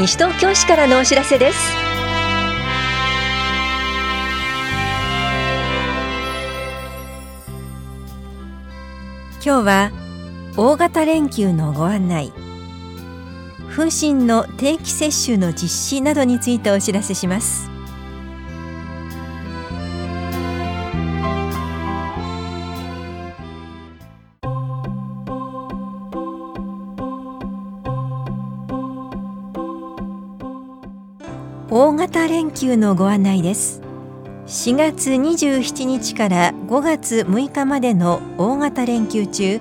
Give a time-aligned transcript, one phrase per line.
[0.00, 1.58] 西東京市からのお知らせです。
[9.44, 9.90] 今日は
[10.56, 12.32] 大型連休のご案内。
[13.68, 17.70] 風疹の定期接種の実施などについてお知らせします。
[31.72, 33.80] 大型連休のご案内です。
[34.48, 39.60] 4月27日から5月6日までの大型連休中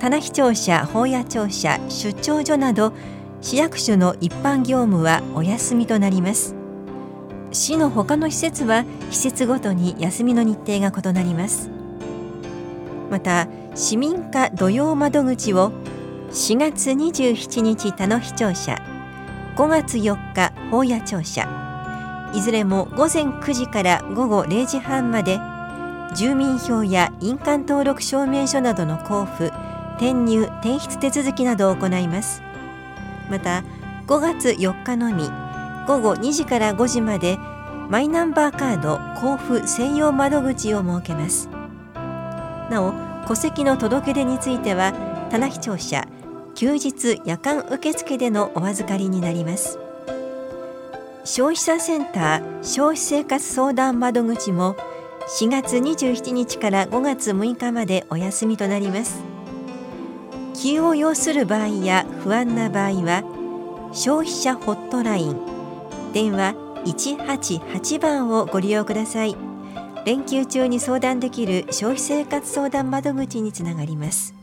[0.00, 2.92] 棚視庁舎、法屋庁舎、出張所など
[3.40, 6.56] 市役所の一般業務はお休みとなります。
[7.52, 11.70] 市の他の施設は施設ごとに休みの日程が異なります。
[13.12, 15.70] また市民課土曜窓口を
[16.32, 18.95] 4月27日田野市庁舎
[19.56, 21.48] 5月4日法屋庁舎。
[22.34, 25.40] いずれも午前9時から午後0時半まで
[26.14, 29.46] 住民票や印鑑登録証明書などの交付
[29.94, 32.42] 転入転出手続きなどを行います。
[33.30, 33.64] また
[34.06, 35.30] 5月4日のみ
[35.86, 37.38] 午後2時から5時まで
[37.88, 41.48] マイナンバーカード交付専用窓口を設けます。
[42.68, 42.92] なお
[43.26, 44.92] 戸籍の届け出については
[45.30, 46.06] 棚視庁舎
[46.56, 49.78] 休日夜間受付でのお預かりになります。
[51.24, 54.74] 消費者センター消費生活相談窓口も
[55.38, 59.22] 4月27日から5月6日までお休みとなります。
[60.54, 63.22] 急を要する場合や不安な場合は
[63.92, 65.36] 消費者ホットライン
[66.14, 66.54] 電話
[66.86, 69.36] 188番をご利用ください。
[70.06, 74.35] 連休中に相談できる消費生活相談窓口につながります。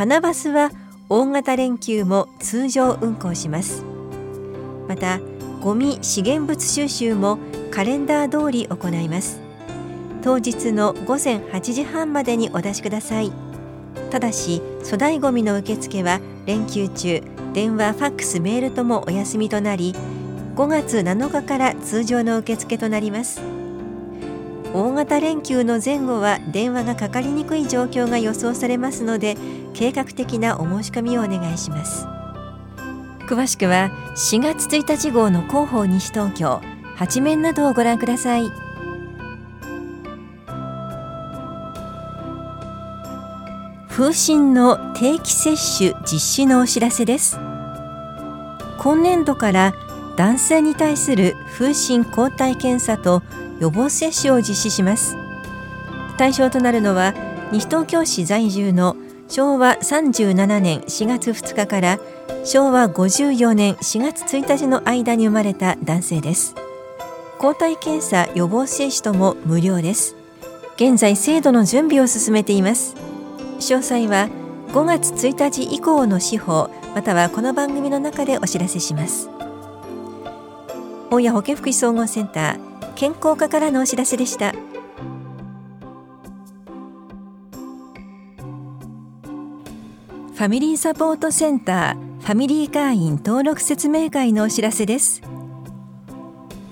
[0.00, 0.70] 花バスは
[1.10, 3.84] 大型連休も通常運行します。
[4.88, 5.20] また
[5.60, 7.38] ゴミ資源物収集も
[7.70, 9.42] カレンダー通り行います。
[10.22, 13.30] 当日の午前8時半までにお出しください。
[14.10, 17.22] ただし粗大ごみの受付は連休中
[17.52, 19.94] 電話ファックスメールともお休みとなり
[20.56, 23.59] 5月7日から通常の受付となります。
[24.72, 29.36] 大型連休の前後は電話がかかりにくい状況が予想されますので
[29.74, 32.06] 計画的なお申し込みをお願いします。
[33.28, 36.60] 詳しくは4月1日号の広報西東京
[36.96, 38.50] 八面などをご覧ください。
[43.88, 47.38] 風疹の定期接種実施のお知らせです。
[48.78, 49.74] 今年度から
[50.16, 53.22] 男性に対する風疹抗体検査と
[53.60, 55.16] 予防接種を実施します。
[56.18, 57.14] 対象となるのは
[57.52, 58.96] 西東京市在住の
[59.28, 61.98] 昭和37年4月2日から
[62.44, 66.54] 昭和54年4月1日の間に生まれた男性です。
[67.38, 70.16] 抗体検査予防接種とも無料です。
[70.76, 72.96] 現在制度の準備を進めています。
[73.60, 74.28] 詳細は
[74.72, 79.28] 5月1日以降の司法またはこの番組の中でお知らせします。
[81.10, 82.69] 大谷保健福祉総合センター
[83.00, 84.52] 健康課からのお知らせでした。
[84.52, 95.22] ファミリーサポートセンターファミリー会員登録説明会のお知らせです。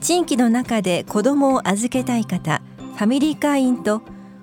[0.03, 2.61] 地域の中で子どもを預けたい方
[2.97, 4.03] ファミリー会員と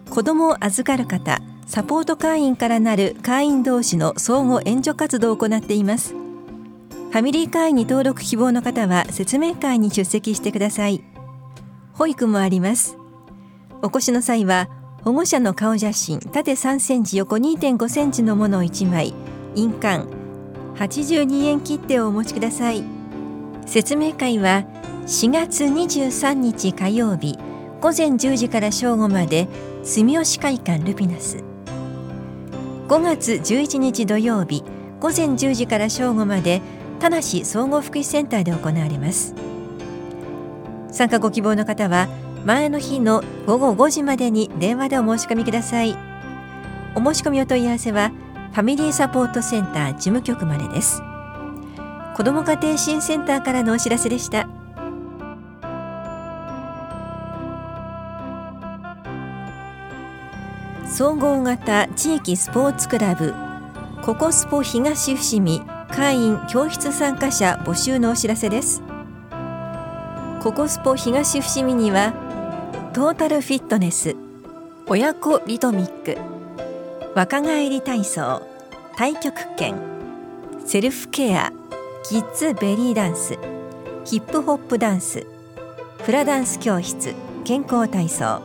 [0.10, 6.14] 子どもを預かる方サポート会員からなる会員同士の相互援助活動を行っています。
[6.16, 11.15] ファミリー会員に登録希望の方は説明会に出席してください。
[11.96, 12.98] 保育もあります。
[13.82, 14.70] お越しの際は
[15.04, 19.14] 保護者の顔写真縦3センチ横2.5センチのものを1枚
[19.56, 20.06] 印鑑
[20.76, 22.84] 82円切手をお持ちください。
[23.66, 24.66] 説明会は
[25.08, 27.38] 4月23日火曜日
[27.82, 29.48] 午前10時から正午まで
[29.84, 31.44] 住吉会館ルピナス。
[32.88, 34.64] 5月11日土曜日
[35.00, 36.62] 午前10時から正午まで
[37.00, 39.55] 田梨総合福祉センターで行われます。
[40.96, 42.08] 参加ご希望の方は
[42.46, 45.98] 前の日の午後5時までに電話でお申し込みください。
[46.96, 48.12] お申し込みお問い合わせは
[48.54, 51.02] ファミリーサポートセンター事務局までです。
[52.16, 54.48] 子ども家庭支援センターからのお知らせでした。
[60.88, 63.34] 総合型地域スポーツクラブ
[64.02, 68.82] ココスポ東伏見会員教室参加者募集のお知らせです。
[70.46, 72.14] ココスポ東伏見には
[72.94, 74.16] トータルフィットネス
[74.86, 76.20] 親子リトミック
[77.16, 78.44] 若返り体操
[78.96, 79.74] 太極拳
[80.64, 81.52] セルフケア
[82.08, 83.40] キッズベリーダンス
[84.06, 85.26] ヒップホップダンス
[86.04, 88.44] フラダンス教室健康体操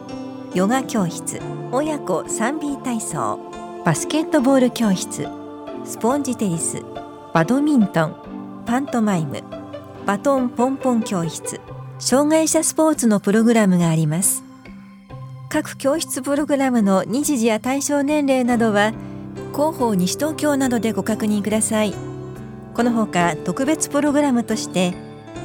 [0.55, 1.39] ヨガ教室
[1.71, 3.39] 親子 3B 体操
[3.85, 5.29] バスケットボール教室
[5.85, 6.83] スポンジテニス
[7.35, 9.43] バドミントンパントマイム
[10.07, 11.61] バトンポンポン教室
[12.01, 14.43] 障害者スポーツのプログラムがあります。
[15.51, 18.93] 各教室プログラムの日時や対象年齢などは
[19.53, 21.93] 広報西東京などでご確認ください。
[22.73, 24.95] このほか特別プログラムとして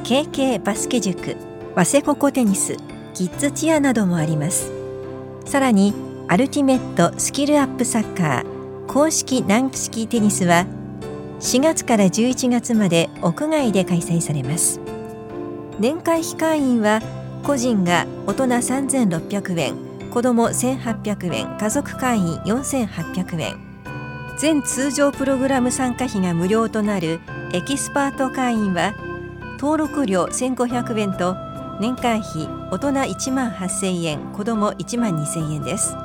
[0.05, 1.35] KK バスケ塾
[1.75, 2.77] 和製ココテニス
[3.13, 4.71] キッズチアなどもあります。
[5.45, 5.93] さらに
[6.29, 10.65] アルティメットスキルアップサッカー公式軟式テニスは
[11.41, 14.79] 4月から11月まで屋外で開催されます。
[15.77, 17.01] 年会費会員は
[17.43, 19.75] 個人が大人3600円
[20.09, 23.59] 子ども1800円家族会員4800円。
[24.37, 27.19] 全通常プログラム参加費が無料となる
[27.53, 28.93] エキスパート会員は
[29.59, 31.35] 登録料1500円と
[31.81, 35.95] 年会費大人1万8000円子ども1万2000円です。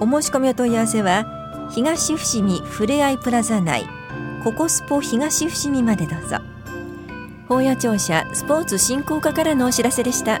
[0.00, 3.86] お申し込みお問い合わせは東伏見ふれあいプラザ内
[4.44, 6.57] ココスポ東伏見までどうぞ。
[7.48, 10.40] 本屋庁舎スポーツ振興課からのお知らせでした。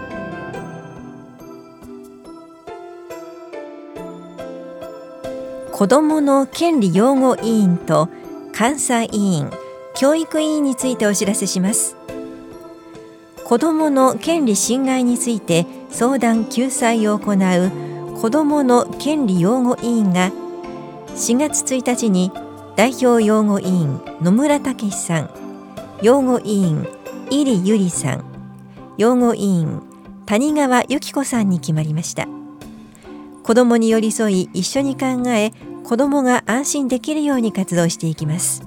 [5.78, 8.08] 子どもの権利擁護委員と
[8.58, 9.48] 監査委員
[9.94, 11.94] 教育委員についてお知らせします
[13.44, 20.32] 子どもの権利侵害について相談救済を行う子どもの権利擁護委員が
[21.10, 22.32] 4月1日に
[22.74, 25.30] 代表擁護委員野村武さん
[26.02, 26.88] 擁護委員
[27.30, 28.24] 入ゆりさん。
[28.96, 29.82] 擁護委員
[30.26, 32.26] 谷川由紀子さんに決まりました。
[33.44, 35.52] 子どもに寄り添い一緒に考え
[35.84, 38.62] 子どもが安心できるように活動していきます。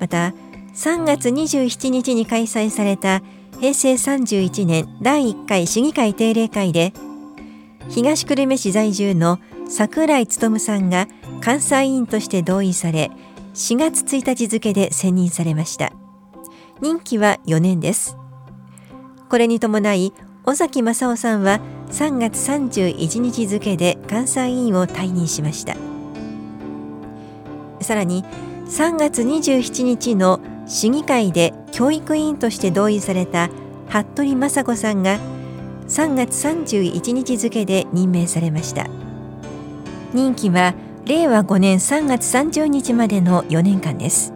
[0.00, 0.34] また
[0.74, 3.22] 3月27日に開催された
[3.60, 6.92] 平成31年第1回市議会定例会で
[7.88, 9.38] 東久留米市在住の
[9.68, 11.06] 櫻井勉さんが
[11.44, 13.10] 監査委員として同意され
[13.54, 15.92] 4月1日付で選任されました。
[16.84, 18.18] 任期は4年です。
[19.30, 20.12] これに伴い
[20.44, 25.76] 尾崎正夫さんは3月31日付で監査委員を退任しました。
[27.80, 28.22] さらに
[28.66, 33.48] 3月27日の市議会で教育委員として同意された
[33.88, 35.18] 服部雅子さんが
[35.88, 38.86] 3月31日付で任命されました。
[40.12, 40.74] 任期は
[41.06, 44.33] 令和5年3月30日までの4年間です。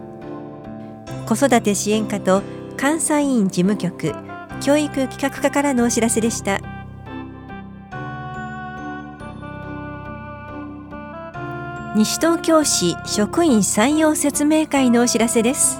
[1.29, 2.41] 子育て支援課と
[2.75, 4.15] 監査委員事務局
[4.61, 6.59] 教育企画課からのお知らせでした。
[11.95, 15.79] 西東京市職員採用説明会のお知らせです。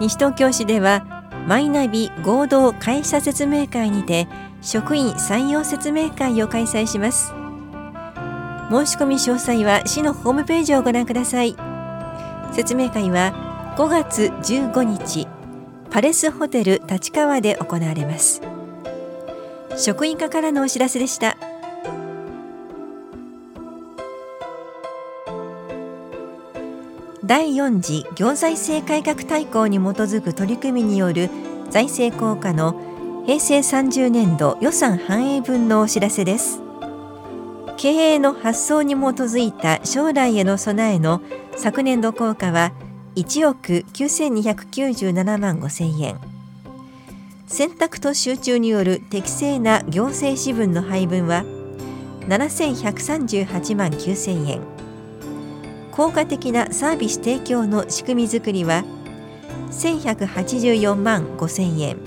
[0.00, 1.06] 西東京市では
[1.46, 4.26] マイナビ合同会社説明会にて
[4.60, 7.28] 職員採用説明会を開催します。
[8.70, 11.54] 申し込み詳細は市のホームページをご覧ください。
[12.52, 15.26] 説明会は5月15日
[15.90, 18.42] パレスホテル立川で行われます。
[19.78, 21.38] 職員課からのお知らせでした。
[27.24, 31.30] 第4次行財政改革大綱に基づく取り組みによる
[31.70, 36.60] 財政効果の平成30年度予算反映分のお知らせです。
[37.78, 41.22] 経営の発想に基づいた将来への備えの
[41.56, 42.72] 昨年度効果は
[43.14, 46.16] 1億9297万5千円。
[47.46, 51.44] 選択と集中による適正な行政支分の配分は
[52.28, 54.60] 7138万9千円。
[55.90, 58.82] 効果的なサービス提供の仕組みづくりは
[59.70, 61.98] 1184万5千円。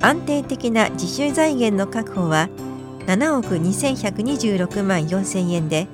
[0.00, 2.48] 安定的な自主財源の確保は
[3.06, 5.88] 7億2126万4千円で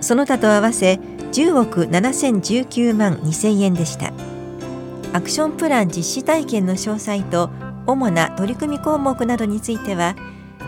[0.00, 0.98] その他と合わせ
[1.32, 4.12] 10億7019万2000円でした。
[5.12, 7.50] アクションプラン実施体験の詳細と
[7.86, 10.14] 主な取り組み項目などについては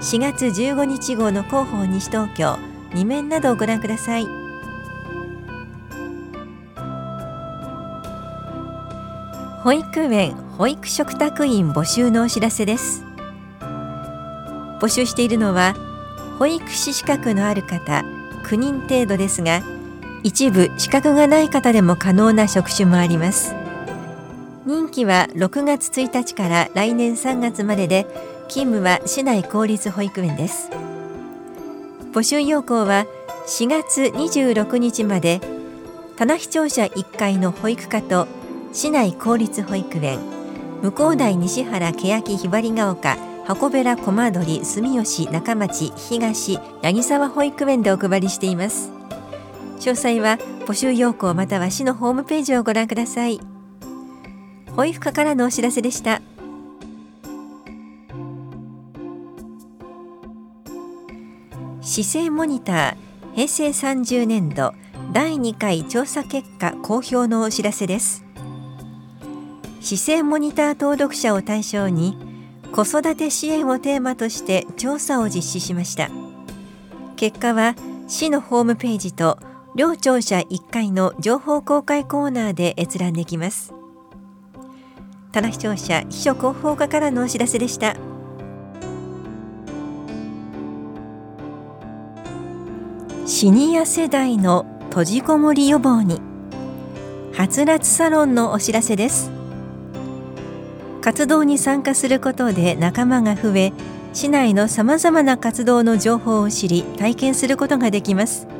[0.00, 2.58] 4月15日号の広報西東京
[2.90, 4.26] 2面などをご覧ください。
[9.62, 13.04] 保育園保育食卓員募集のお知らせです。
[14.80, 15.76] 募集しているのは
[16.40, 18.04] 保育士資格のある方
[18.44, 19.62] 9人程度ですが
[20.22, 23.54] 一部資格がない方でも可能な職種もあります。
[24.64, 28.06] 任期は6月1日から来年3月までで
[28.48, 30.70] 勤務は市内公立保育園です。
[32.12, 33.06] 募集要項は
[33.46, 35.40] 4月26日まで
[36.16, 38.28] 棚視聴者1階の保育課と
[38.72, 40.20] 市内公立保育園
[40.82, 49.01] 向こう台西原欅ひばりが丘箱べら駒取住吉中町東八木沢保育園でお配りしています。
[49.82, 53.40] 詳細は募集要項または市のホームページをご覧ください。
[54.76, 56.22] 保育課からのお知らせでした。
[61.80, 64.72] 市政モニター平成30年度
[65.12, 68.24] 第2回調査結果公表のお知らせです。
[69.80, 72.16] 市政モニター登録者を対象に
[72.70, 76.08] 子育て支援をテーマとして調査を実施しました。
[77.16, 77.74] 結果は
[78.06, 79.40] 市のホームページと
[79.74, 83.72] 両庁舎1階の情報公開コーナーで閲覧できます。
[85.32, 87.96] 棚視聴者秘書広報課からのお知らせでした。
[93.24, 96.20] シニア世代の閉じこもり予防に
[97.32, 99.30] はつらつサロンのお知らせです。
[101.00, 103.72] 活動に参加することで仲間が増え
[104.12, 108.51] 市内のさまざまな活動の情報を知り体験することができます。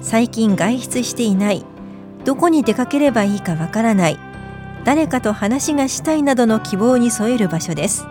[0.00, 1.64] 最近外出していない。
[2.24, 4.18] どこに出かければいいかわからない。
[4.84, 8.06] 誰かと話がしたいなどの希望に添える場所です。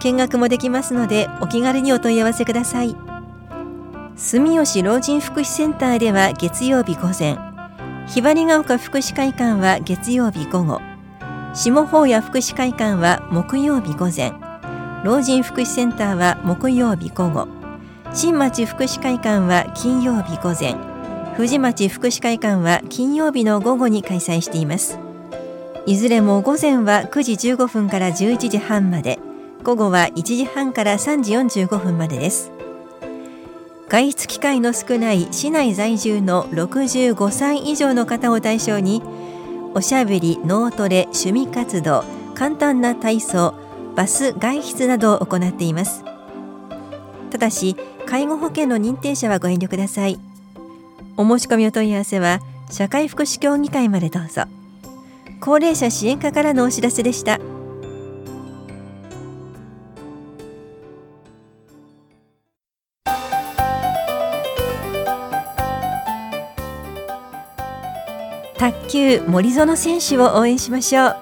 [0.00, 2.96] 見学もできますのでお気軽にお問い合わせください。
[4.16, 7.36] 住吉老人福祉センターでは月曜日午前
[8.06, 10.80] ひばりが丘福祉会館は月曜日午後
[11.52, 14.32] 下法屋福祉会館は木曜日午前
[15.02, 17.48] 老人福祉センターは木曜日午後
[18.12, 20.93] 新町福祉会館は金曜日午前
[21.36, 24.98] 藤町福祉会館は金曜日の午後に開催しています。
[25.84, 29.18] いずれも午前は9時15分から11時半まで
[29.64, 32.52] 午後は1時半から3時45分までです。
[33.88, 39.02] 外出機会の少ない市内在住の65歳以上の方を対象に
[39.74, 43.54] おしゃべり、脳トレ、趣味活動、簡単な体操、
[43.96, 46.04] バス外出などを行っています。
[47.30, 47.76] ただし
[48.06, 50.33] 介護保険の認定者はご遠慮ください。
[51.16, 52.40] お申し込みお問い合わせは
[52.70, 54.44] 社会福祉協議会までどうぞ。
[55.40, 57.38] 高齢者支援課からのお知らせでした。
[68.56, 71.16] 卓球森園選手を応援しましょう。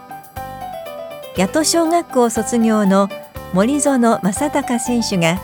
[1.36, 3.08] 八戸小学校卒業の
[3.52, 5.40] 森園正孝選手が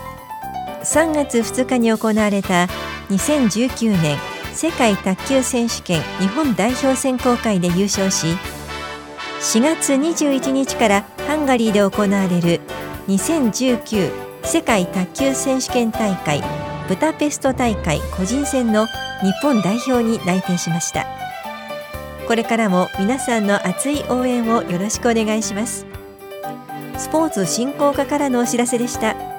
[0.83, 2.67] 3月2日に行われた
[3.09, 4.17] 2019年
[4.61, 8.27] 世界卓球選手権日本代表選考会で優勝し
[9.39, 12.59] 4月21日からハンガリーで行われる
[13.07, 14.11] 2019
[14.43, 16.43] 世界卓球選手権大会
[16.89, 18.87] ブタペスト大会個人戦の
[19.21, 21.07] 日本代表に内定しました
[22.27, 25.85] これからも皆さんの熱い応援をよろしくお願いします
[26.97, 29.38] スポーツ振興課からのお知らせでした。